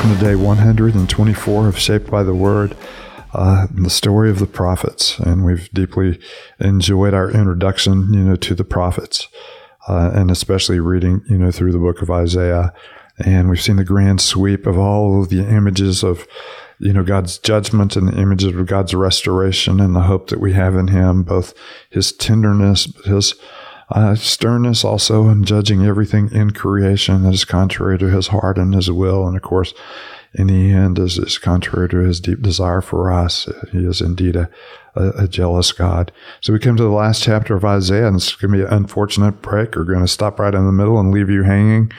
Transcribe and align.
Welcome 0.00 0.18
to 0.18 0.24
day 0.24 0.34
124 0.34 1.68
of 1.68 1.78
Shaped 1.78 2.10
by 2.10 2.22
the 2.22 2.32
Word, 2.32 2.74
uh, 3.34 3.66
the 3.70 3.90
story 3.90 4.30
of 4.30 4.38
the 4.38 4.46
prophets. 4.46 5.18
And 5.18 5.44
we've 5.44 5.68
deeply 5.74 6.18
enjoyed 6.58 7.12
our 7.12 7.30
introduction, 7.30 8.14
you 8.14 8.20
know, 8.20 8.36
to 8.36 8.54
the 8.54 8.64
prophets, 8.64 9.28
uh, 9.88 10.10
and 10.14 10.30
especially 10.30 10.80
reading, 10.80 11.20
you 11.28 11.36
know, 11.36 11.50
through 11.50 11.72
the 11.72 11.78
book 11.78 12.00
of 12.00 12.10
Isaiah. 12.10 12.72
And 13.26 13.50
we've 13.50 13.60
seen 13.60 13.76
the 13.76 13.84
grand 13.84 14.22
sweep 14.22 14.66
of 14.66 14.78
all 14.78 15.20
of 15.20 15.28
the 15.28 15.46
images 15.46 16.02
of, 16.02 16.26
you 16.78 16.94
know, 16.94 17.04
God's 17.04 17.36
judgment 17.36 17.94
and 17.94 18.08
the 18.08 18.18
images 18.18 18.54
of 18.54 18.66
God's 18.66 18.94
restoration 18.94 19.80
and 19.80 19.94
the 19.94 20.00
hope 20.00 20.30
that 20.30 20.40
we 20.40 20.54
have 20.54 20.76
in 20.76 20.88
Him, 20.88 21.24
both 21.24 21.52
His 21.90 22.10
tenderness, 22.10 22.90
His 23.04 23.34
uh, 23.90 24.14
sternness 24.14 24.84
also 24.84 25.28
in 25.28 25.44
judging 25.44 25.84
everything 25.84 26.30
in 26.32 26.50
creation 26.50 27.22
that 27.22 27.34
is 27.34 27.44
contrary 27.44 27.98
to 27.98 28.08
his 28.08 28.28
heart 28.28 28.58
and 28.58 28.74
his 28.74 28.90
will. 28.90 29.26
And 29.26 29.36
of 29.36 29.42
course, 29.42 29.74
in 30.32 30.46
the 30.46 30.72
end, 30.72 30.98
is, 30.98 31.18
is 31.18 31.38
contrary 31.38 31.88
to 31.88 31.98
his 31.98 32.20
deep 32.20 32.40
desire 32.40 32.80
for 32.80 33.10
us. 33.10 33.48
He 33.72 33.78
is 33.78 34.00
indeed 34.00 34.36
a, 34.36 34.48
a, 34.94 35.24
a, 35.24 35.28
jealous 35.28 35.72
God. 35.72 36.12
So 36.40 36.52
we 36.52 36.60
come 36.60 36.76
to 36.76 36.84
the 36.84 36.88
last 36.88 37.24
chapter 37.24 37.56
of 37.56 37.64
Isaiah, 37.64 38.06
and 38.06 38.16
it's 38.16 38.36
going 38.36 38.52
to 38.52 38.58
be 38.58 38.64
an 38.64 38.72
unfortunate 38.72 39.42
break. 39.42 39.74
We're 39.74 39.84
going 39.84 40.00
to 40.00 40.08
stop 40.08 40.38
right 40.38 40.54
in 40.54 40.66
the 40.66 40.72
middle 40.72 41.00
and 41.00 41.10
leave 41.10 41.30
you 41.30 41.42
hanging 41.42 41.90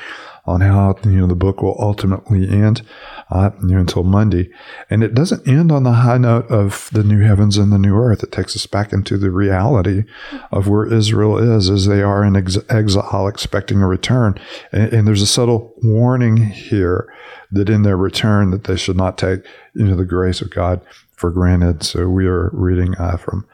on 0.45 0.61
how 0.61 0.95
you 1.03 1.11
know 1.11 1.27
the 1.27 1.35
book 1.35 1.61
will 1.61 1.75
ultimately 1.79 2.49
end 2.49 2.81
uh, 3.29 3.51
you 3.61 3.69
know, 3.69 3.79
until 3.79 4.03
Monday, 4.03 4.49
and 4.89 5.03
it 5.03 5.13
doesn't 5.13 5.47
end 5.47 5.71
on 5.71 5.83
the 5.83 5.91
high 5.91 6.17
note 6.17 6.49
of 6.49 6.89
the 6.91 7.03
new 7.03 7.21
heavens 7.21 7.57
and 7.57 7.71
the 7.71 7.77
new 7.77 7.95
earth. 7.95 8.23
It 8.23 8.31
takes 8.31 8.55
us 8.55 8.65
back 8.65 8.91
into 8.91 9.17
the 9.17 9.31
reality 9.31 10.03
of 10.51 10.67
where 10.67 10.91
Israel 10.91 11.37
is 11.37 11.69
as 11.69 11.85
they 11.85 12.01
are 12.01 12.23
in 12.23 12.35
ex- 12.35 12.57
exile, 12.69 13.27
expecting 13.27 13.81
a 13.81 13.87
return. 13.87 14.39
And, 14.71 14.93
and, 14.93 15.07
there's 15.07 15.21
a 15.21 15.27
subtle 15.27 15.73
warning 15.81 16.37
here 16.37 17.11
that 17.51 17.69
in 17.69 17.83
their 17.83 17.97
return 17.97 18.51
that 18.51 18.63
they 18.63 18.77
should 18.77 18.97
not 18.97 19.17
take 19.17 19.45
you 19.73 19.85
know 19.85 19.95
the 19.95 20.05
grace 20.05 20.41
of 20.41 20.49
God 20.49 20.81
for 21.21 21.29
granted. 21.29 21.83
So 21.83 22.09
we 22.09 22.25
are 22.25 22.49
reading 22.51 22.95
uh, 22.97 23.15
from 23.17 23.45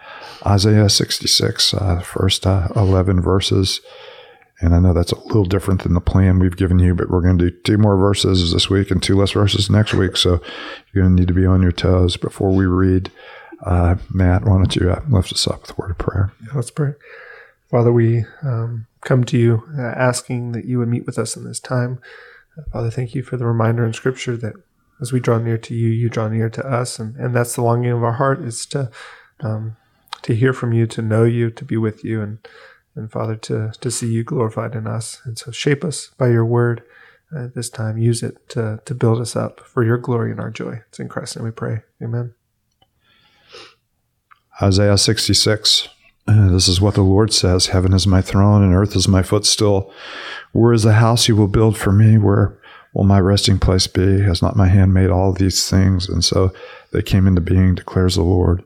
Isaiah 0.46 0.90
66, 0.90 1.74
uh, 1.74 2.00
first 2.00 2.48
uh, 2.48 2.70
11 2.76 3.22
verses. 3.22 3.82
And 4.60 4.74
I 4.74 4.80
know 4.80 4.94
that's 4.94 5.12
a 5.12 5.20
little 5.20 5.46
different 5.46 5.84
than 5.84 5.94
the 5.94 6.02
plan 6.02 6.40
we've 6.40 6.58
given 6.58 6.80
you, 6.80 6.96
but 6.96 7.10
we're 7.10 7.22
going 7.22 7.38
to 7.38 7.52
do 7.52 7.58
two 7.62 7.78
more 7.78 7.96
verses 7.96 8.54
this 8.54 8.70
week 8.70 8.90
and 8.90 9.02
two 9.02 9.16
less 9.16 9.32
verses 9.32 9.70
next 9.70 9.94
week. 9.94 10.18
So 10.18 10.42
you're 10.92 11.04
going 11.04 11.16
to 11.16 11.22
need 11.22 11.28
to 11.28 11.34
be 11.34 11.46
on 11.46 11.62
your 11.62 11.72
toes 11.72 12.18
before 12.18 12.50
we 12.50 12.66
read. 12.66 13.12
Uh, 13.64 13.96
Matt, 14.12 14.46
why 14.46 14.58
don't 14.58 14.76
you 14.76 14.92
uh, 14.92 15.02
lift 15.10 15.32
us 15.32 15.48
up 15.48 15.62
with 15.62 15.72
a 15.72 15.76
word 15.76 15.92
of 15.92 15.98
prayer? 15.98 16.34
Yeah, 16.42 16.54
let's 16.56 16.72
pray. 16.72 16.94
Father, 17.70 17.92
we 17.92 18.26
um, 18.44 18.88
come 19.02 19.24
to 19.26 19.38
you 19.38 19.64
uh, 19.78 19.82
asking 19.82 20.54
that 20.54 20.66
you 20.66 20.80
would 20.80 20.88
meet 20.88 21.06
with 21.06 21.20
us 21.20 21.36
in 21.36 21.44
this 21.44 21.60
time. 21.60 22.00
Uh, 22.58 22.64
Father, 22.72 22.90
thank 22.90 23.14
you 23.14 23.24
for 23.24 23.38
the 23.38 23.46
reminder 23.46 23.86
in 23.86 23.94
Scripture 23.94 24.38
that 24.38 24.54
as 25.02 25.12
we 25.12 25.20
draw 25.20 25.38
near 25.38 25.58
to 25.60 25.76
you, 25.76 25.90
you 25.90 26.10
draw 26.10 26.28
near 26.28 26.50
to 26.50 26.66
us, 26.66 26.98
and, 26.98 27.16
and 27.18 27.36
that's 27.36 27.56
the 27.56 27.62
longing 27.62 27.92
of 27.92 28.04
our 28.04 28.14
heart 28.14 28.40
is 28.42 28.66
to 28.68 28.90
um, 29.42 29.78
to 30.24 30.34
hear 30.34 30.52
from 30.52 30.74
you, 30.74 30.88
to 30.88 31.02
know 31.02 31.24
you, 31.24 31.52
to 31.52 31.64
be 31.64 31.78
with 31.78 32.04
you, 32.04 32.22
and 32.22 32.40
and 32.98 33.12
Father, 33.12 33.36
to, 33.36 33.72
to 33.80 33.92
see 33.92 34.12
you 34.12 34.24
glorified 34.24 34.76
in 34.76 34.88
us. 34.88 35.22
And 35.24 35.38
so 35.38 35.52
shape 35.52 35.84
us 35.84 36.10
by 36.18 36.30
your 36.30 36.46
word 36.46 36.84
at 37.36 37.54
this 37.54 37.70
time. 37.70 37.98
Use 37.98 38.24
it 38.24 38.50
to, 38.50 38.82
to 38.86 38.96
build 38.96 39.22
us 39.22 39.36
up 39.36 39.60
for 39.60 39.84
your 39.84 39.98
glory 39.98 40.32
and 40.32 40.40
our 40.40 40.50
joy. 40.50 40.82
It's 40.88 41.00
in 41.00 41.08
Christ's 41.08 41.38
name 41.38 41.46
we 41.46 41.52
pray. 41.52 41.84
Amen. 42.02 42.34
Isaiah 44.62 44.98
66. 44.98 45.90
Uh, 46.28 46.50
this 46.50 46.68
is 46.68 46.82
what 46.82 46.96
the 46.96 47.04
Lord 47.04 47.32
says 47.32 47.68
Heaven 47.68 47.94
is 47.94 48.06
my 48.06 48.22
throne 48.22 48.62
and 48.62 48.74
earth 48.74 48.96
is 48.96 49.08
my 49.08 49.24
footstool. 49.24 49.94
Where 50.52 50.74
is 50.74 50.84
the 50.84 50.94
house 50.94 51.28
you 51.28 51.36
will 51.36 51.48
build 51.48 51.78
for 51.78 51.92
me? 51.92 52.18
Where 52.18 52.60
will 52.94 53.04
my 53.06 53.20
resting 53.20 53.60
place 53.60 53.88
be? 53.88 54.22
Has 54.22 54.42
not 54.42 54.56
my 54.56 54.68
hand 54.68 54.94
made 54.94 55.10
all 55.10 55.32
these 55.32 55.70
things? 55.70 56.10
And 56.10 56.26
so 56.26 56.52
they 56.92 57.02
came 57.02 57.28
into 57.28 57.42
being, 57.42 57.76
declares 57.76 58.16
the 58.16 58.24
Lord. 58.24 58.64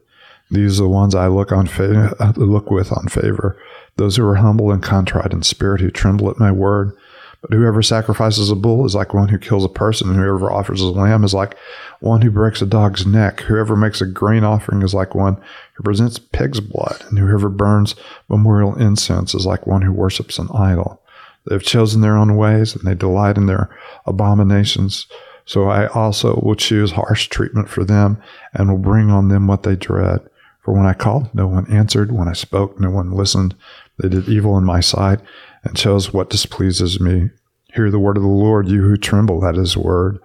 These 0.51 0.79
are 0.79 0.84
the 0.84 0.89
ones 0.89 1.16
I 1.16 1.28
look 1.28 1.51
on 1.51 1.66
fa- 1.66 2.34
look 2.35 2.69
with 2.69 2.91
on 2.91 3.07
favor 3.07 3.57
those 3.97 4.16
who 4.16 4.25
are 4.28 4.35
humble 4.35 4.72
and 4.72 4.81
contrite 4.81 5.34
in 5.34 5.44
spirit, 5.44 5.81
who 5.81 5.91
tremble 5.91 6.29
at 6.29 6.39
my 6.39 6.51
word. 6.51 6.95
But 7.41 7.53
whoever 7.53 7.81
sacrifices 7.81 8.51
a 8.51 8.56
bull 8.56 8.85
is 8.85 8.94
like 8.94 9.16
one 9.16 9.29
who 9.29 9.40
kills 9.40 9.66
a 9.66 9.69
person, 9.69 10.09
and 10.09 10.17
whoever 10.17 10.51
offers 10.51 10.79
a 10.79 10.88
lamb 10.88 11.23
is 11.23 11.34
like 11.34 11.57
one 12.00 12.22
who 12.22 12.29
breaks 12.29 12.61
a 12.61 12.67
dog's 12.67 13.06
neck. 13.06 13.41
Whoever 13.41 13.75
makes 13.75 14.00
a 14.00 14.06
grain 14.06 14.44
offering 14.44 14.84
is 14.84 14.94
like 14.94 15.16
one 15.16 15.41
who 15.73 15.84
presents 15.84 16.19
pig's 16.19 16.59
blood, 16.59 17.03
and 17.09 17.17
whoever 17.17 17.50
burns 17.50 17.95
memorial 18.29 18.75
incense 18.75 19.34
is 19.34 19.45
like 19.45 19.66
one 19.66 19.81
who 19.81 19.91
worships 19.91 20.38
an 20.38 20.50
idol. 20.53 21.01
They 21.47 21.56
have 21.56 21.63
chosen 21.63 22.01
their 22.01 22.16
own 22.16 22.38
ways, 22.38 22.75
and 22.75 22.85
they 22.85 22.94
delight 22.94 23.38
in 23.38 23.47
their 23.47 23.75
abominations. 24.06 25.07
So 25.45 25.67
I 25.67 25.88
also 25.88 26.40
will 26.44 26.56
choose 26.56 26.91
harsh 26.91 27.28
treatment 27.28 27.69
for 27.69 27.84
them, 27.84 28.22
and 28.53 28.69
will 28.69 28.78
bring 28.78 29.09
on 29.09 29.29
them 29.29 29.47
what 29.47 29.63
they 29.63 29.75
dread. 29.75 30.22
For 30.61 30.73
when 30.73 30.85
I 30.85 30.94
called, 30.94 31.33
no 31.33 31.47
one 31.47 31.72
answered. 31.72 32.11
When 32.11 32.27
I 32.27 32.33
spoke, 32.33 32.79
no 32.79 32.91
one 32.91 33.11
listened. 33.11 33.55
They 33.97 34.09
did 34.09 34.29
evil 34.29 34.57
in 34.57 34.63
my 34.63 34.79
sight 34.79 35.19
and 35.63 35.75
chose 35.75 36.13
what 36.13 36.29
displeases 36.29 36.99
me. 36.99 37.29
Hear 37.73 37.89
the 37.89 37.99
word 37.99 38.17
of 38.17 38.23
the 38.23 38.29
Lord, 38.29 38.67
you 38.67 38.81
who 38.81 38.97
tremble 38.97 39.45
at 39.45 39.55
his 39.55 39.77
word. 39.77 40.19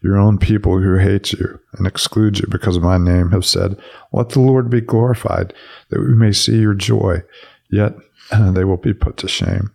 Your 0.00 0.16
own 0.16 0.38
people 0.38 0.78
who 0.78 0.96
hate 0.96 1.32
you 1.32 1.58
and 1.72 1.86
exclude 1.86 2.38
you 2.38 2.46
because 2.48 2.76
of 2.76 2.82
my 2.82 2.98
name 2.98 3.30
have 3.30 3.44
said, 3.44 3.76
Let 4.12 4.30
the 4.30 4.40
Lord 4.40 4.70
be 4.70 4.80
glorified, 4.80 5.54
that 5.88 6.00
we 6.00 6.14
may 6.14 6.32
see 6.32 6.58
your 6.58 6.74
joy. 6.74 7.22
Yet 7.70 7.94
they 8.32 8.64
will 8.64 8.76
be 8.76 8.94
put 8.94 9.16
to 9.18 9.28
shame. 9.28 9.74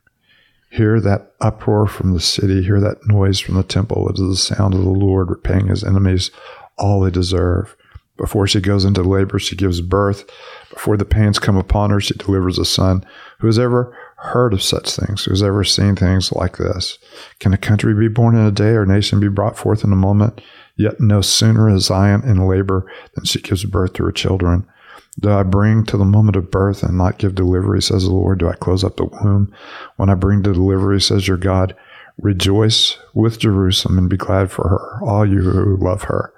Hear 0.71 0.99
that 1.01 1.33
uproar 1.41 1.87
from 1.87 2.13
the 2.13 2.19
city, 2.19 2.61
hear 2.63 2.79
that 2.79 3.07
noise 3.07 3.39
from 3.39 3.55
the 3.55 3.63
temple. 3.63 4.07
It 4.09 4.19
is 4.19 4.47
the 4.47 4.55
sound 4.55 4.75
of 4.75 4.83
the 4.83 4.89
Lord 4.89 5.29
repaying 5.29 5.67
his 5.67 5.83
enemies 5.83 6.29
all 6.79 7.01
they 7.01 7.11
deserve. 7.11 7.75
Before 8.19 8.47
she 8.47 8.59
goes 8.59 8.84
into 8.84 9.02
labor, 9.02 9.40
she 9.40 9.56
gives 9.56 9.80
birth. 9.80 10.30
Before 10.69 10.97
the 10.97 11.06
pains 11.06 11.40
come 11.40 11.56
upon 11.56 11.90
her, 11.90 12.02
she 12.02 12.13
delivers 12.16 12.59
a 12.59 12.66
son. 12.66 13.06
Who 13.40 13.47
has 13.47 13.57
ever 13.57 13.97
heard 14.18 14.52
of 14.52 14.62
such 14.62 14.94
things? 14.94 15.24
Who 15.24 15.31
has 15.31 15.41
ever 15.41 15.63
seen 15.63 15.96
things 15.96 16.34
like 16.34 16.57
this? 16.57 16.97
Can 17.40 17.53
a 17.53 17.57
country 17.57 17.94
be 17.94 18.09
born 18.09 18.35
in 18.35 18.46
a 18.46 18.52
day 18.52 18.72
or 18.72 18.84
a 18.84 18.88
nation 18.88 19.22
be 19.22 19.30
brought 19.30 19.57
forth 19.57 19.85
in 19.85 19.94
a 19.94 19.96
moment? 19.96 20.41
Yet 20.75 21.00
no 21.00 21.22
sooner 21.22 21.69
is 21.69 21.85
Zion 21.85 22.24
in 22.25 22.46
labor 22.46 22.85
than 23.16 23.24
she 23.24 23.40
gives 23.40 23.63
birth 23.63 23.94
to 23.94 24.03
her 24.03 24.12
children. 24.12 24.68
Do 25.18 25.31
I 25.31 25.44
bring 25.44 25.86
to 25.86 25.96
the 25.96 26.03
moment 26.03 26.36
of 26.36 26.51
birth 26.51 26.84
and 26.84 26.97
not 26.97 27.19
give 27.19 27.36
delivery, 27.36 27.81
says 27.81 28.03
the 28.03 28.12
Lord? 28.12 28.40
Do 28.40 28.50
I 28.50 28.56
close 28.56 28.84
up 28.84 28.97
the 28.97 29.06
womb? 29.06 29.53
When 29.96 30.09
I 30.09 30.16
bring 30.16 30.44
to 30.44 30.51
delivery, 30.51 31.00
says 31.00 31.25
your 31.25 31.38
God, 31.38 31.74
rejoice 32.18 32.97
with 33.13 33.40
Jerusalem 33.40 33.97
and 33.97 34.09
be 34.09 34.18
glad 34.18 34.51
for 34.51 34.68
her, 34.68 35.00
all 35.06 35.25
you 35.25 35.40
who 35.40 35.78
love 35.78 36.03
her. 36.03 36.34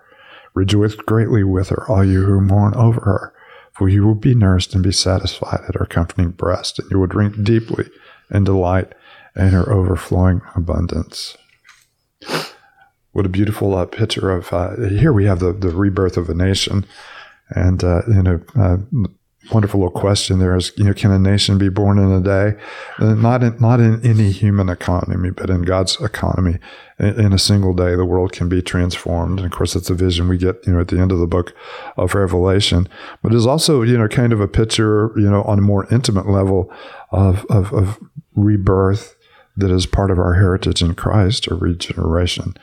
Rejoice 0.54 0.96
greatly 0.96 1.44
with 1.44 1.70
her, 1.70 1.90
all 1.90 2.04
you 2.04 2.26
who 2.26 2.42
mourn 2.42 2.74
over 2.76 3.02
her, 3.02 3.34
for 3.72 3.88
you 3.88 4.06
will 4.06 4.16
be 4.16 4.36
nursed 4.36 4.74
and 4.74 4.84
be 4.84 4.92
satisfied 4.92 5.62
at 5.68 5.76
her 5.76 5.86
comforting 5.86 6.32
breast, 6.32 6.80
and 6.80 6.92
you 6.92 7.00
will 7.00 7.08
drink 7.08 7.44
deeply 7.44 7.90
and 8.30 8.46
delight 8.46 8.94
in 9.36 9.50
her 9.50 9.72
overflowing 9.72 10.42
abundance. 10.56 11.38
What 13.14 13.26
a 13.26 13.30
beautiful 13.30 13.76
uh, 13.76 13.86
picture 13.86 14.32
of 14.32 14.52
uh, 14.54 14.76
here 14.88 15.12
we 15.12 15.26
have 15.26 15.40
the, 15.40 15.54
the 15.54 15.70
rebirth 15.70 16.18
of 16.18 16.30
a 16.30 16.34
nation, 16.34 16.86
and 17.50 17.84
uh, 17.84 18.02
you 18.08 18.24
know 18.24 18.42
uh, 18.56 18.78
wonderful 19.52 19.80
little 19.80 20.00
question 20.00 20.40
there 20.40 20.56
is, 20.56 20.72
you 20.78 20.84
know, 20.84 20.94
can 20.94 21.12
a 21.12 21.20
nation 21.20 21.58
be 21.58 21.70
born 21.70 21.98
in 21.98 22.12
a 22.12 22.22
day? 22.22 22.62
Uh, 23.00 23.16
not 23.16 23.44
in, 23.44 23.58
not 23.60 23.80
in 23.80 24.06
any 24.06 24.32
human 24.32 24.70
economy, 24.70 25.32
but 25.32 25.50
in 25.50 25.64
God's 25.64 26.00
economy. 26.00 26.60
In, 27.00 27.20
in, 27.20 27.34
a 27.34 27.40
single 27.40 27.74
day, 27.74 27.96
the 27.96 28.06
world 28.06 28.32
can 28.32 28.48
be 28.50 28.62
transformed. 28.62 29.40
And 29.40 29.46
of 29.46 29.52
course, 29.52 29.74
that's 29.74 29.90
a 29.90 29.96
vision 29.96 30.28
we 30.28 30.38
get, 30.38 30.66
you 30.68 30.74
know, 30.74 30.80
at 30.80 30.90
the 30.90 31.00
end 31.00 31.12
of 31.12 31.20
the 31.20 31.28
book 31.28 31.54
of 31.98 32.14
Revelation. 32.14 32.88
But 33.24 33.34
it's 33.34 33.48
also, 33.48 33.82
you 33.82 33.98
know, 33.98 34.08
kind 34.08 34.32
of 34.32 34.40
a 34.40 34.48
picture, 34.48 35.12
you 35.16 35.30
know, 35.30 35.44
on 35.44 35.58
a 35.58 35.64
more 35.64 35.92
intimate 35.92 36.30
level 36.30 36.72
of, 37.12 37.46
of, 37.50 37.74
of 37.74 38.00
rebirth 38.36 39.16
that 39.58 39.72
is 39.72 39.86
part 39.86 40.12
of 40.12 40.20
our 40.20 40.36
heritage 40.36 40.82
in 40.82 40.96
Christ 40.96 41.48
or 41.48 41.56
regeneration. 41.56 42.56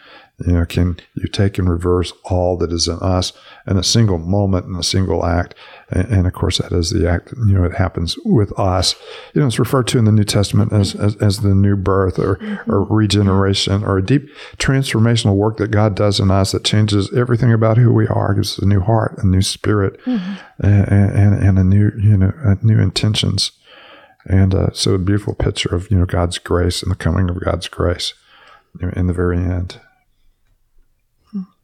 You 0.46 0.52
know, 0.52 0.66
can 0.66 1.00
you 1.16 1.26
take 1.26 1.58
and 1.58 1.68
reverse 1.68 2.12
all 2.26 2.56
that 2.58 2.70
is 2.70 2.86
in 2.86 2.98
us 3.00 3.32
in 3.66 3.76
a 3.76 3.82
single 3.82 4.18
moment, 4.18 4.66
in 4.66 4.76
a 4.76 4.84
single 4.84 5.26
act? 5.26 5.56
And, 5.90 6.06
and, 6.06 6.26
of 6.28 6.32
course, 6.32 6.58
that 6.58 6.70
is 6.70 6.90
the 6.90 7.10
act, 7.10 7.32
you 7.32 7.54
know, 7.54 7.64
it 7.64 7.74
happens 7.74 8.16
with 8.24 8.56
us. 8.56 8.94
You 9.34 9.40
know, 9.40 9.48
it's 9.48 9.58
referred 9.58 9.88
to 9.88 9.98
in 9.98 10.04
the 10.04 10.12
New 10.12 10.22
Testament 10.22 10.72
as, 10.72 10.94
as, 10.94 11.16
as 11.16 11.40
the 11.40 11.56
new 11.56 11.74
birth 11.74 12.20
or, 12.20 12.36
mm-hmm. 12.36 12.70
or 12.70 12.84
regeneration 12.84 13.82
or 13.82 13.98
a 13.98 14.04
deep 14.04 14.28
transformational 14.58 15.34
work 15.34 15.56
that 15.56 15.72
God 15.72 15.96
does 15.96 16.20
in 16.20 16.30
us 16.30 16.52
that 16.52 16.62
changes 16.62 17.12
everything 17.12 17.52
about 17.52 17.76
who 17.76 17.92
we 17.92 18.06
are, 18.06 18.34
gives 18.34 18.52
us 18.52 18.58
a 18.58 18.66
new 18.66 18.80
heart, 18.80 19.18
a 19.18 19.26
new 19.26 19.42
spirit, 19.42 20.00
mm-hmm. 20.04 20.64
and, 20.64 20.88
and, 20.88 21.34
and, 21.42 21.58
a 21.58 21.64
new, 21.64 21.90
you 21.98 22.16
know, 22.16 22.32
new 22.62 22.78
intentions. 22.78 23.50
And 24.28 24.54
uh, 24.54 24.70
so 24.72 24.92
a 24.92 24.98
beautiful 24.98 25.34
picture 25.34 25.74
of, 25.74 25.90
you 25.90 25.98
know, 25.98 26.04
God's 26.04 26.38
grace 26.38 26.82
and 26.82 26.90
the 26.90 26.96
coming 26.96 27.30
of 27.30 27.42
God's 27.42 27.66
grace 27.68 28.12
in 28.94 29.06
the 29.06 29.12
very 29.12 29.38
end. 29.38 29.80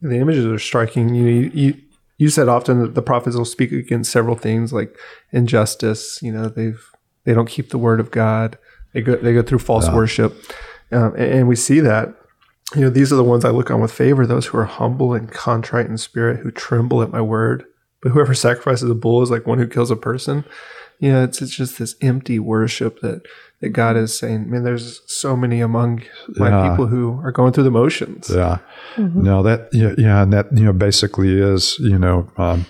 The 0.00 0.16
images 0.16 0.46
are 0.46 0.58
striking. 0.58 1.14
You, 1.14 1.25
know, 1.25 1.50
you 1.52 1.75
you 2.19 2.28
said 2.28 2.49
often 2.49 2.81
that 2.81 2.94
the 2.94 3.02
prophets 3.02 3.37
will 3.37 3.44
speak 3.44 3.72
against 3.72 4.12
several 4.12 4.37
things 4.37 4.72
like 4.72 4.96
injustice. 5.32 6.20
You 6.22 6.32
know, 6.32 6.49
they've 6.49 6.82
they 7.25 7.34
don't 7.34 7.49
keep 7.49 7.70
the 7.70 7.78
word 7.78 8.00
of 8.00 8.11
God. 8.11 8.58
They 8.93 9.00
go 9.00 9.16
they 9.16 9.32
go 9.32 9.43
through 9.43 9.61
false 9.61 9.87
yeah. 9.87 9.94
worship, 9.94 10.34
um, 10.93 11.14
and, 11.14 11.32
and, 11.32 11.49
we 11.49 11.56
see 11.56 11.81
that 11.81 12.14
you 12.75 12.81
know, 12.81 12.90
these 12.90 13.12
are 13.12 13.16
the 13.16 13.25
ones 13.25 13.44
I 13.44 13.50
look 13.50 13.70
on 13.70 13.81
with 13.81 13.93
favor, 13.93 14.26
those 14.26 14.46
who 14.46 14.58
are 14.58 14.64
humble 14.64 15.14
and 15.14 15.31
contrite 15.31 15.87
in 15.87 15.96
spirit, 15.96 16.40
who 16.40 16.50
tremble 16.50 17.02
at 17.02 17.11
my 17.11 17.20
word. 17.20 17.64
But 18.02 18.12
whoever 18.12 18.34
sacrifices 18.34 18.90
a 18.90 18.94
bull 18.94 19.22
is 19.22 19.31
like 19.31 19.46
one 19.46 19.58
who 19.58 19.66
kills 19.66 19.90
a 19.90 19.96
person. 19.96 20.44
You 21.00 21.12
know, 21.12 21.25
it's, 21.25 21.43
it's 21.43 21.55
just 21.55 21.79
this 21.79 21.96
empty 22.00 22.38
worship 22.38 23.00
that, 23.00 23.23
that 23.61 23.70
God 23.70 23.96
is 23.96 24.17
saying, 24.17 24.50
man, 24.50 24.62
there's 24.64 25.00
so 25.06 25.37
many 25.37 25.61
among 25.61 26.02
my 26.37 26.49
Yeah. 26.50 26.70
people 26.70 26.87
who 26.87 27.20
are 27.25 27.32
going 27.32 27.52
through 27.52 27.64
the 27.64 27.70
motions. 27.70 28.31
Yeah. 28.31 28.58
No, 28.96 29.43
that 29.43 29.69
yeah, 29.73 29.94
yeah, 29.99 30.23
and 30.23 30.32
that 30.32 30.46
you 30.56 30.64
know 30.64 30.73
basically 30.73 31.38
is 31.41 31.79
you 31.81 31.99
know 31.99 32.31
um, 32.37 32.64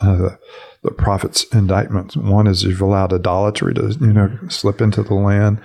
uh, 0.00 0.16
the, 0.16 0.38
the 0.82 0.90
prophet's 0.90 1.44
indictments. 1.52 2.16
One 2.16 2.46
is 2.46 2.62
you've 2.62 2.80
allowed 2.80 3.12
idolatry 3.12 3.74
to 3.74 3.96
you 4.00 4.12
know 4.12 4.38
slip 4.48 4.80
into 4.80 5.02
the 5.02 5.14
land. 5.14 5.60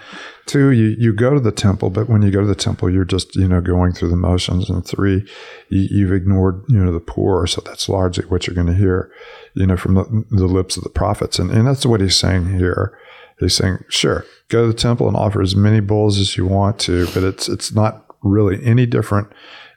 Two, 0.45 0.71
you 0.71 0.95
you 0.97 1.13
go 1.13 1.33
to 1.33 1.39
the 1.39 1.51
temple, 1.51 1.89
but 1.89 2.09
when 2.09 2.21
you 2.21 2.31
go 2.31 2.41
to 2.41 2.47
the 2.47 2.55
temple, 2.55 2.89
you're 2.89 3.05
just 3.05 3.35
you 3.35 3.47
know 3.47 3.61
going 3.61 3.93
through 3.93 4.09
the 4.09 4.17
motions. 4.17 4.69
And 4.69 4.85
three, 4.85 5.25
you, 5.69 5.87
you've 5.89 6.13
ignored 6.13 6.63
you 6.67 6.83
know 6.83 6.91
the 6.91 6.99
poor. 6.99 7.47
So 7.47 7.61
that's 7.65 7.87
largely 7.87 8.25
what 8.25 8.45
you're 8.45 8.55
going 8.55 8.67
to 8.67 8.73
hear, 8.73 9.11
you 9.53 9.65
know, 9.65 9.77
from 9.77 9.95
the, 9.95 10.25
the 10.31 10.47
lips 10.47 10.75
of 10.75 10.83
the 10.83 10.89
prophets, 10.89 11.39
and 11.39 11.49
and 11.49 11.65
that's 11.65 11.85
what 11.85 12.01
he's 12.01 12.17
saying 12.17 12.57
here. 12.57 12.97
He's 13.39 13.55
saying, 13.55 13.83
sure, 13.89 14.25
go 14.47 14.61
to 14.61 14.67
the 14.67 14.77
temple 14.77 15.07
and 15.07 15.17
offer 15.17 15.41
as 15.41 15.55
many 15.55 15.81
bulls 15.81 16.19
as 16.19 16.37
you 16.37 16.45
want 16.45 16.79
to, 16.79 17.05
but 17.13 17.23
it's 17.23 17.49
it's 17.49 17.73
not 17.73 18.05
really 18.21 18.63
any 18.65 18.85
different, 18.85 19.27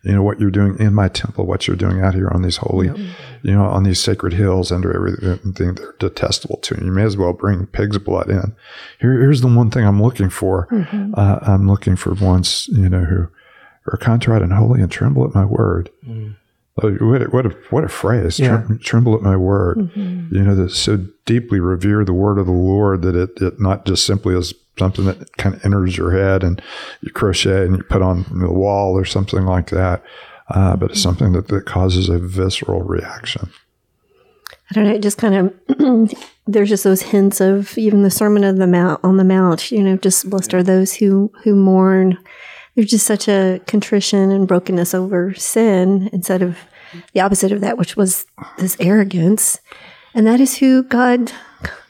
you 0.03 0.13
know, 0.13 0.23
what 0.23 0.41
you're 0.41 0.51
doing 0.51 0.79
in 0.79 0.95
my 0.95 1.09
temple, 1.09 1.47
what 1.47 1.67
you're 1.67 1.77
doing 1.77 2.01
out 2.01 2.15
here 2.15 2.29
on 2.29 2.43
these 2.43 2.59
holy, 2.59 2.87
you 3.43 3.53
know, 3.53 3.65
on 3.65 3.83
these 3.83 4.01
sacred 4.01 4.33
hills 4.33 4.71
under 4.71 4.95
everything 4.95 5.75
they're 5.75 5.95
detestable 5.99 6.59
to. 6.59 6.77
You 6.79 6.87
You 6.87 6.93
may 6.93 7.03
as 7.03 7.17
well 7.17 7.33
bring 7.33 7.67
pig's 7.67 7.99
blood 7.99 8.31
in. 8.31 8.55
Here, 9.01 9.13
here's 9.21 9.41
the 9.41 9.49
one 9.49 9.71
thing 9.71 9.85
I'm 9.85 10.03
looking 10.03 10.31
for. 10.31 10.67
Mm-hmm. 10.71 11.15
Uh, 11.17 11.39
I'm 11.43 11.67
looking 11.69 11.97
for 11.97 12.15
ones, 12.15 12.69
you 12.73 12.89
know, 12.89 13.05
who 13.05 13.29
are 13.93 13.97
contrite 13.99 14.43
and 14.43 14.53
holy 14.53 14.81
and 14.81 14.91
tremble 14.91 15.25
at 15.25 15.35
my 15.35 15.45
word. 15.45 15.91
Mm. 16.07 16.37
Oh, 16.83 16.91
What 16.93 17.23
a, 17.23 17.25
what 17.27 17.47
a, 17.47 17.49
what 17.71 17.85
a 17.85 17.89
phrase! 17.89 18.39
Yeah. 18.39 18.63
Trem- 18.63 18.79
tremble 18.79 19.15
at 19.17 19.23
my 19.23 19.37
word. 19.37 19.79
Mm-hmm. 19.79 20.35
You 20.35 20.43
know, 20.45 20.55
that 20.55 20.71
so 20.71 21.05
deeply 21.27 21.59
revere 21.59 22.05
the 22.05 22.13
word 22.13 22.39
of 22.39 22.47
the 22.47 22.53
Lord 22.53 23.03
that 23.03 23.17
it, 23.17 23.31
it 23.43 23.61
not 23.61 23.85
just 23.85 24.07
simply 24.07 24.37
is 24.37 24.55
something 24.79 25.05
that 25.07 25.37
kind 25.37 25.55
of 25.55 25.65
enters 25.65 25.97
your 25.97 26.13
head 26.13 26.43
and 26.43 26.63
you 27.01 27.11
crochet 27.11 27.65
and 27.65 27.77
you 27.77 27.83
put 27.83 28.03
on 28.03 28.25
the 28.31 28.53
wall 28.53 28.95
or 28.95 29.05
something 29.05 29.45
like 29.45 29.71
that, 29.71 30.03
uh, 30.51 30.77
but 30.77 30.93
it's 30.93 31.03
something 31.03 31.33
that, 31.33 31.49
that 31.49 31.67
causes 31.67 32.09
a 32.09 32.19
visceral 32.19 32.83
reaction. 32.83 33.51
I 34.71 34.75
don't 34.75 34.85
know. 34.85 34.95
It 34.95 35.03
just 35.03 35.19
kind 35.19 35.35
of 35.35 36.15
there's 36.47 36.69
just 36.69 36.85
those 36.85 37.03
hints 37.03 37.41
of 37.41 37.77
even 37.79 38.03
the 38.03 38.11
Sermon 38.11 38.45
of 38.45 38.59
the 38.59 38.67
Mount 38.67 39.01
on 39.03 39.17
the 39.17 39.25
Mount. 39.25 39.71
You 39.73 39.83
know, 39.83 39.97
just 39.97 40.29
blessed 40.29 40.55
are 40.55 40.63
those 40.63 40.95
who 40.95 41.33
who 41.43 41.55
mourn. 41.55 42.19
There's 42.75 42.91
just 42.91 43.07
such 43.07 43.29
a 43.29 43.61
contrition 43.67 44.31
and 44.31 44.47
brokenness 44.47 44.95
over 44.95 45.35
sin 45.35 46.11
instead 46.13 46.43
of 46.43 46.59
the 47.13 47.21
opposite 47.21 47.51
of 47.51 47.61
that, 47.61 47.77
which 47.77 47.97
was 47.97 48.27
this 48.59 48.77
arrogance, 48.79 49.61
and 50.15 50.27
that 50.27 50.41
is 50.41 50.59
who 50.59 50.83
God, 50.83 51.33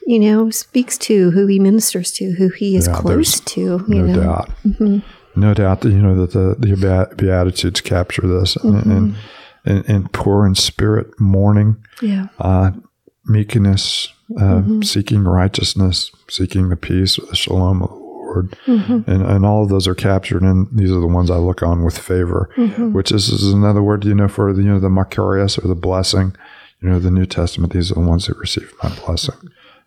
you 0.06 0.18
know, 0.18 0.50
speaks 0.50 0.96
to, 0.98 1.30
who 1.32 1.46
He 1.46 1.58
ministers 1.58 2.12
to, 2.12 2.32
who 2.32 2.48
He 2.48 2.76
is 2.76 2.86
Yeah, 2.86 2.94
close 2.94 3.40
to. 3.40 3.60
You 3.60 3.84
No 3.88 4.06
know, 4.06 4.22
doubt. 4.22 4.50
Mm-hmm. 4.66 4.98
No 5.40 5.54
doubt 5.54 5.82
that, 5.82 5.90
you 5.90 5.98
know, 5.98 6.14
that 6.24 6.32
the, 6.32 6.56
the 6.58 7.14
Beatitudes 7.16 7.80
capture 7.80 8.26
this 8.26 8.56
and, 8.56 8.74
mm-hmm. 8.74 8.90
and, 8.90 9.16
and, 9.64 9.88
and 9.88 10.12
poor 10.12 10.46
in 10.46 10.54
spirit, 10.54 11.08
mourning, 11.20 11.76
yeah, 12.02 12.28
uh, 12.38 12.72
meekness, 13.26 14.08
uh, 14.36 14.40
mm-hmm. 14.40 14.82
seeking 14.82 15.24
righteousness, 15.24 16.10
seeking 16.28 16.70
the 16.70 16.76
peace 16.76 17.18
or 17.18 17.26
the 17.26 17.36
shalom 17.36 17.82
of 17.82 17.90
the 17.90 17.94
Lord. 17.94 18.56
And, 18.66 19.06
and 19.06 19.46
all 19.46 19.62
of 19.62 19.68
those 19.68 19.86
are 19.86 19.94
captured, 19.94 20.42
and 20.42 20.66
these 20.72 20.90
are 20.90 21.00
the 21.00 21.06
ones 21.06 21.30
I 21.30 21.36
look 21.36 21.62
on 21.62 21.84
with 21.84 21.98
favor, 21.98 22.50
which 22.92 23.12
is, 23.12 23.28
is 23.28 23.52
another 23.52 23.82
word, 23.82 24.04
you 24.04 24.14
know, 24.14 24.28
for 24.28 24.52
the, 24.52 24.62
you 24.62 24.68
know, 24.68 24.80
the 24.80 24.88
makarios 24.88 25.62
or 25.62 25.68
the 25.68 25.74
blessing. 25.74 26.34
You 26.80 26.88
know, 26.88 27.00
the 27.00 27.10
New 27.10 27.26
Testament, 27.26 27.72
these 27.72 27.90
are 27.90 27.94
the 27.94 28.00
ones 28.00 28.26
that 28.28 28.36
receive 28.38 28.72
my 28.82 28.90
blessing. 29.04 29.34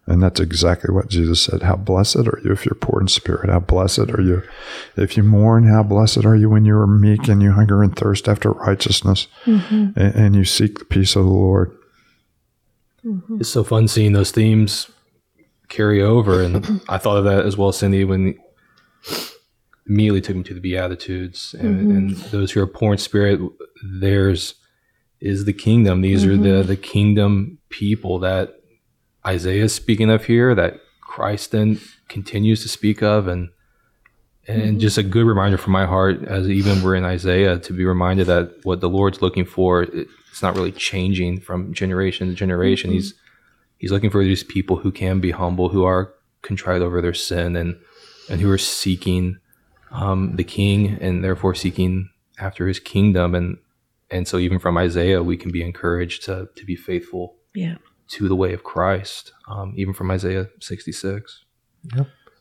And 0.07 0.21
that's 0.21 0.39
exactly 0.39 0.93
what 0.93 1.09
Jesus 1.09 1.43
said. 1.43 1.61
How 1.61 1.75
blessed 1.75 2.17
are 2.17 2.41
you 2.43 2.51
if 2.51 2.65
you're 2.65 2.75
poor 2.75 2.99
in 2.99 3.07
spirit? 3.07 3.49
How 3.49 3.59
blessed 3.59 4.09
are 4.09 4.21
you 4.21 4.41
if 4.97 5.15
you 5.15 5.23
mourn? 5.23 5.67
How 5.67 5.83
blessed 5.83 6.25
are 6.25 6.35
you 6.35 6.49
when 6.49 6.65
you 6.65 6.75
are 6.75 6.87
meek 6.87 7.27
and 7.27 7.41
you 7.41 7.51
hunger 7.51 7.83
and 7.83 7.95
thirst 7.95 8.27
after 8.27 8.51
righteousness 8.51 9.27
mm-hmm. 9.45 9.99
and, 9.99 10.15
and 10.15 10.35
you 10.35 10.43
seek 10.43 10.79
the 10.79 10.85
peace 10.85 11.15
of 11.15 11.25
the 11.25 11.31
Lord? 11.31 11.77
Mm-hmm. 13.05 13.41
It's 13.41 13.49
so 13.49 13.63
fun 13.63 13.87
seeing 13.87 14.13
those 14.13 14.31
themes 14.31 14.89
carry 15.69 16.01
over, 16.01 16.41
and 16.41 16.81
I 16.89 16.97
thought 16.97 17.17
of 17.17 17.23
that 17.25 17.45
as 17.45 17.55
well, 17.55 17.71
Cindy, 17.71 18.03
when 18.03 18.37
immediately 19.87 20.21
took 20.21 20.35
me 20.35 20.43
to 20.43 20.53
the 20.53 20.59
Beatitudes 20.59 21.55
and, 21.57 21.79
mm-hmm. 21.79 21.91
and 21.91 22.15
those 22.31 22.51
who 22.51 22.61
are 22.61 22.67
poor 22.67 22.93
in 22.93 22.97
spirit. 22.97 23.39
Theirs 23.83 24.55
is 25.19 25.45
the 25.45 25.53
kingdom. 25.53 26.01
These 26.01 26.25
are 26.25 26.37
the 26.37 26.63
the 26.63 26.75
kingdom 26.75 27.59
people 27.69 28.19
that 28.19 28.60
Isaiah 29.25 29.65
is 29.65 29.75
speaking 29.75 30.09
of 30.09 30.25
here, 30.25 30.55
that 30.55 30.79
Christ 31.01 31.51
then 31.51 31.79
continues 32.07 32.61
to 32.63 32.69
speak 32.69 33.01
of, 33.01 33.27
and 33.27 33.49
and 34.47 34.79
just 34.79 34.97
a 34.97 35.03
good 35.03 35.25
reminder 35.25 35.57
for 35.57 35.69
my 35.69 35.85
heart, 35.85 36.23
as 36.23 36.49
even 36.49 36.81
we're 36.81 36.95
in 36.95 37.05
Isaiah, 37.05 37.59
to 37.59 37.73
be 37.73 37.85
reminded 37.85 38.27
that 38.27 38.51
what 38.63 38.81
the 38.81 38.89
Lord's 38.89 39.21
looking 39.21 39.45
for, 39.45 39.83
it, 39.83 40.07
it's 40.31 40.41
not 40.41 40.55
really 40.55 40.71
changing 40.71 41.39
from 41.39 41.73
generation 41.73 42.27
to 42.27 42.33
generation. 42.33 42.91
He's 42.91 43.13
He's 43.77 43.91
looking 43.91 44.11
for 44.11 44.23
these 44.23 44.43
people 44.43 44.77
who 44.77 44.91
can 44.91 45.19
be 45.19 45.31
humble, 45.31 45.69
who 45.69 45.83
are 45.83 46.13
contrite 46.43 46.81
over 46.81 47.01
their 47.01 47.13
sin, 47.13 47.55
and 47.55 47.79
and 48.29 48.39
who 48.41 48.49
are 48.51 48.57
seeking 48.57 49.37
um, 49.91 50.35
the 50.35 50.43
King, 50.43 50.97
and 51.01 51.23
therefore 51.23 51.55
seeking 51.55 52.09
after 52.39 52.67
His 52.67 52.79
kingdom. 52.79 53.35
And 53.35 53.57
and 54.09 54.27
so 54.27 54.37
even 54.37 54.59
from 54.59 54.77
Isaiah, 54.77 55.23
we 55.23 55.37
can 55.37 55.51
be 55.51 55.63
encouraged 55.63 56.23
to 56.25 56.49
to 56.55 56.65
be 56.65 56.75
faithful 56.75 57.35
yeah. 57.53 57.77
To 58.09 58.27
the 58.27 58.35
way 58.35 58.53
of 58.53 58.63
Christ, 58.63 59.31
um, 59.47 59.73
even 59.77 59.93
from 59.93 60.11
Isaiah 60.11 60.49
sixty 60.59 60.91
six. 60.91 61.43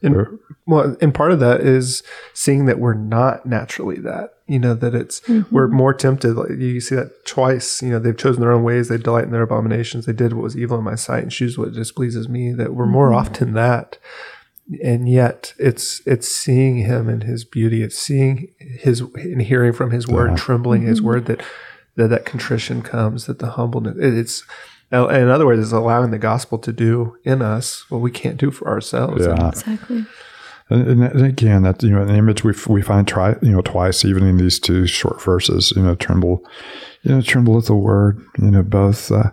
And, 0.03 0.15
Sure. 0.15 0.39
well, 0.67 0.97
and 1.03 1.13
part 1.15 1.31
of 1.31 1.41
that 1.41 1.61
is 1.61 2.03
seeing 2.33 2.65
that 2.65 2.79
we're 2.79 2.95
not 2.95 3.45
naturally 3.45 3.99
that. 3.99 4.31
You 4.47 4.59
know 4.59 4.75
that 4.75 4.95
it's 4.95 5.21
mm-hmm. 5.21 5.55
we're 5.55 5.69
more 5.69 5.93
tempted. 5.93 6.35
Like 6.35 6.51
you 6.59 6.81
see 6.81 6.95
that 6.95 7.27
twice. 7.27 7.83
You 7.83 7.91
know 7.91 7.99
they've 7.99 8.17
chosen 8.17 8.41
their 8.41 8.51
own 8.51 8.65
ways. 8.65 8.89
They 8.89 8.97
delight 8.97 9.25
in 9.25 9.31
their 9.31 9.43
abominations. 9.43 10.07
They 10.07 10.13
did 10.13 10.33
what 10.33 10.43
was 10.43 10.57
evil 10.57 10.79
in 10.79 10.85
my 10.85 10.95
sight 10.95 11.23
and 11.23 11.31
choose 11.31 11.57
what 11.59 11.73
displeases 11.73 12.29
me. 12.29 12.53
That 12.53 12.75
we're 12.75 12.87
more 12.87 13.11
mm-hmm. 13.11 13.19
often 13.19 13.53
that, 13.53 13.99
and 14.83 15.09
yet 15.09 15.55
it's 15.59 16.01
it's 16.07 16.29
seeing 16.29 16.79
Him 16.79 17.09
and 17.09 17.23
His 17.23 17.45
beauty. 17.45 17.83
It's 17.83 17.99
seeing 17.99 18.49
His 18.59 19.03
and 19.03 19.43
hearing 19.43 19.73
from 19.73 19.91
His 19.91 20.09
word, 20.09 20.37
trembling 20.37 20.83
His 20.83 20.99
mm-hmm. 20.99 21.07
word. 21.07 21.27
That 21.27 21.43
that 21.97 22.09
that 22.09 22.25
contrition 22.25 22.83
comes. 22.83 23.27
That 23.27 23.39
the 23.39 23.51
humbleness. 23.51 23.99
it- 23.99 24.19
It's 24.19 24.45
in 24.93 25.29
other 25.29 25.47
words, 25.47 25.63
it's 25.63 25.73
allowing 25.73 26.11
the 26.11 26.19
gospel 26.19 26.59
to 26.59 26.73
do 26.73 27.17
in 27.25 27.43
us 27.43 27.89
what 27.91 28.01
we 28.01 28.11
can't 28.11 28.37
do 28.37 28.51
for 28.51 28.69
ourselves. 28.69 29.25
Yeah. 29.25 29.49
Exactly. 29.49 30.05
And, 30.69 30.87
and, 30.87 31.03
and 31.03 31.25
again, 31.25 31.63
that 31.63 31.83
you 31.83 31.91
know, 31.91 32.03
an 32.03 32.15
image 32.15 32.45
we 32.45 32.55
we 32.69 32.83
find 32.83 33.07
try 33.07 33.37
you 33.43 33.51
know 33.51 33.61
twice, 33.61 34.05
even 34.05 34.25
in 34.25 34.37
these 34.37 34.59
two 34.59 34.87
short 34.87 35.21
verses. 35.23 35.73
You 35.75 35.83
know, 35.83 35.95
tremble, 35.95 36.45
you 37.03 37.15
know, 37.15 37.23
tremble 37.23 37.59
at 37.59 37.65
the 37.65 37.75
word. 37.75 38.25
You 38.39 38.51
know, 38.51 38.63
both, 38.63 39.11
uh, 39.11 39.31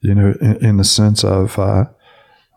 you 0.00 0.14
know, 0.14 0.34
in, 0.40 0.64
in 0.64 0.76
the 0.76 0.84
sense 0.84 1.24
of 1.24 1.58
uh, 1.58 1.86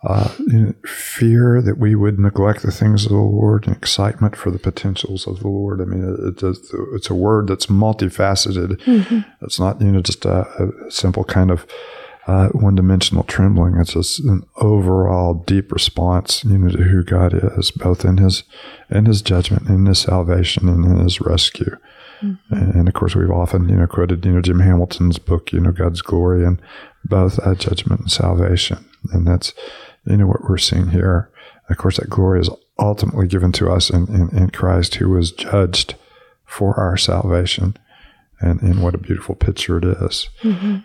uh, 0.03 0.31
you 0.39 0.59
know, 0.59 0.73
fear 0.85 1.63
that 1.63 1.79
we 1.79 1.95
would 1.95 2.19
neglect 2.19 2.61
the 2.61 2.71
things 2.71 3.05
of 3.05 3.11
the 3.11 3.17
Lord, 3.17 3.65
and 3.65 3.75
excitement 3.75 4.35
for 4.35 4.51
the 4.51 4.59
potentials 4.59 5.25
of 5.25 5.39
the 5.39 5.47
Lord. 5.47 5.81
I 5.81 5.85
mean, 5.85 6.03
it, 6.03 6.43
it's 6.43 6.73
it's 6.93 7.09
a 7.09 7.15
word 7.15 7.47
that's 7.47 7.65
multifaceted. 7.65 8.79
It's 9.41 9.59
not 9.59 9.81
you 9.81 9.91
know 9.91 10.01
just 10.01 10.25
a, 10.25 10.41
a 10.63 10.91
simple 10.91 11.23
kind 11.23 11.49
of 11.49 11.65
uh, 12.27 12.49
one-dimensional 12.49 13.23
trembling. 13.23 13.77
It's 13.77 13.93
just 13.93 14.19
an 14.19 14.45
overall 14.57 15.33
deep 15.33 15.71
response, 15.71 16.43
you 16.43 16.57
know, 16.57 16.69
to 16.69 16.83
who 16.83 17.03
God 17.03 17.33
is, 17.33 17.71
both 17.71 18.03
in 18.03 18.17
His 18.17 18.43
in 18.89 19.05
His 19.05 19.21
judgment, 19.21 19.69
in 19.69 19.85
His 19.85 19.99
salvation, 19.99 20.67
and 20.69 20.85
in 20.85 20.97
His 21.03 21.21
rescue. 21.21 21.77
And, 22.49 22.73
and 22.73 22.87
of 22.87 22.93
course, 22.93 23.15
we've 23.15 23.29
often, 23.29 23.69
you 23.69 23.75
know, 23.75 23.87
quoted, 23.87 24.25
you 24.25 24.31
know, 24.31 24.41
Jim 24.41 24.59
Hamilton's 24.59 25.19
book, 25.19 25.51
you 25.53 25.59
know, 25.59 25.71
God's 25.71 26.01
glory, 26.01 26.43
and 26.45 26.59
both 27.03 27.37
uh, 27.45 27.53
judgment 27.55 28.01
and 28.01 28.11
salvation, 28.11 28.83
and 29.11 29.27
that's, 29.27 29.53
you 30.07 30.17
know, 30.17 30.27
what 30.27 30.49
we're 30.49 30.57
seeing 30.57 30.89
here. 30.89 31.29
Of 31.69 31.77
course, 31.77 31.97
that 31.97 32.09
glory 32.09 32.41
is 32.41 32.49
ultimately 32.79 33.27
given 33.27 33.51
to 33.53 33.71
us 33.71 33.89
in, 33.89 34.07
in, 34.07 34.35
in 34.35 34.49
Christ, 34.49 34.95
who 34.95 35.09
was 35.09 35.31
judged 35.31 35.95
for 36.45 36.79
our 36.79 36.97
salvation 36.97 37.75
and, 38.39 38.61
and 38.61 38.81
what 38.83 38.93
a 38.95 38.97
beautiful 38.97 39.35
picture 39.35 39.77
it 39.77 39.83
is. 39.83 40.29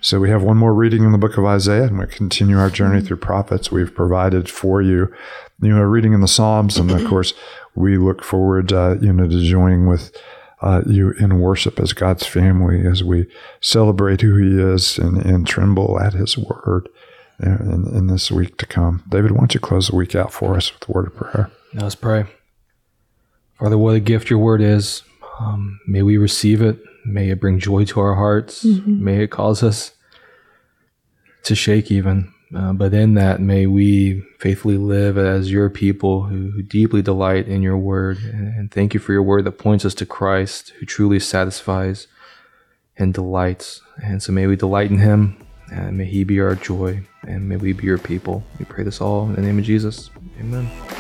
So 0.01 0.21
we 0.21 0.31
have 0.31 0.43
one 0.43 0.57
more 0.57 0.73
reading 0.75 1.05
in 1.05 1.13
the 1.13 1.19
book 1.19 1.37
of 1.37 1.45
Isaiah, 1.45 1.85
and 1.85 1.99
we 1.99 2.07
continue 2.07 2.59
our 2.59 2.71
journey 2.71 3.01
through 3.01 3.19
prophets. 3.19 3.73
We've 3.73 3.95
provided 3.95 4.49
for 4.49 4.81
you, 4.81 5.13
you 5.61 5.69
know, 5.71 5.81
a 5.81 5.87
reading 5.87 6.13
in 6.13 6.21
the 6.21 6.29
Psalms, 6.29 6.77
and 6.77 6.91
of 6.91 7.05
course, 7.07 7.35
we 7.75 7.99
look 7.99 8.23
forward, 8.23 8.73
uh, 8.73 8.97
you 9.01 9.13
know, 9.13 9.29
to 9.29 9.43
joining 9.43 9.87
with 9.87 10.17
uh, 10.63 10.83
you 10.87 11.13
in 11.13 11.41
worship 11.41 11.81
as 11.81 11.93
God's 11.93 12.27
family 12.27 12.87
as 12.87 13.03
we 13.03 13.27
celebrate 13.61 14.21
who 14.21 14.37
He 14.37 14.61
is 14.61 14.99
and, 14.99 15.19
and 15.19 15.47
tremble 15.47 15.99
at 16.01 16.13
His 16.13 16.37
word 16.37 16.89
in, 17.43 17.87
in 17.95 18.07
this 18.09 18.31
week 18.31 18.59
to 18.59 18.67
come. 18.67 19.03
David, 19.09 19.33
why 19.33 19.39
don't 19.39 19.55
you 19.55 19.61
close 19.61 19.89
the 19.89 19.97
week 19.97 20.15
out 20.15 20.33
for 20.33 20.57
us 20.57 20.73
with 20.73 20.89
a 20.89 20.93
word 20.93 21.07
of 21.07 21.17
prayer? 21.17 21.51
Now 21.73 21.85
let's 21.85 21.95
pray. 21.95 22.27
Father, 23.59 23.79
what 23.79 23.95
a 23.95 24.01
gift 24.01 24.31
your 24.31 24.39
word 24.39 24.61
is. 24.61 25.03
Um, 25.39 25.81
may 25.87 26.03
we 26.03 26.17
receive 26.17 26.61
it. 26.63 26.79
May 27.05 27.31
it 27.31 27.41
bring 27.41 27.59
joy 27.59 27.85
to 27.87 28.01
our 28.01 28.15
hearts. 28.15 28.65
May 28.65 29.23
it 29.23 29.31
cause 29.31 29.63
us 29.63 29.93
to 31.45 31.55
shake 31.55 31.91
even. 31.91 32.33
Uh, 32.55 32.73
but 32.73 32.93
in 32.93 33.15
that, 33.15 33.41
may 33.41 33.67
we 33.67 34.23
faithfully 34.39 34.77
live 34.77 35.17
as 35.17 35.53
your 35.53 35.71
people 35.71 36.25
who, 36.25 36.51
who 36.51 36.63
deeply 36.63 37.01
delight 37.01 37.47
in 37.47 37.63
your 37.63 37.77
word. 37.77 38.19
And, 38.19 38.49
and 38.49 38.71
thank 38.71 38.93
you 38.93 39.01
for 39.01 39.13
your 39.13 39.23
word 39.23 39.45
that 39.45 39.53
points 39.53 39.85
us 39.85 39.95
to 39.95 40.07
Christ, 40.07 40.71
who 40.81 40.87
truly 40.87 41.21
satisfies 41.21 42.09
and 42.97 43.15
delights. 43.15 43.81
And 44.03 44.23
so 44.23 44.33
may 44.33 44.47
we 44.47 44.57
delight 44.57 44.91
in 44.91 44.99
him, 44.99 45.47
and 45.73 45.97
may 45.97 46.07
he 46.07 46.25
be 46.25 46.41
our 46.41 46.57
joy, 46.57 47.07
and 47.23 47.49
may 47.49 47.57
we 47.57 47.73
be 47.73 47.85
your 47.85 47.99
people. 47.99 48.43
We 48.59 48.65
pray 48.65 48.83
this 48.83 49.01
all 49.01 49.27
in 49.27 49.37
the 49.37 49.43
name 49.43 49.59
of 49.59 49.65
Jesus. 49.65 50.11
Amen. 50.41 51.00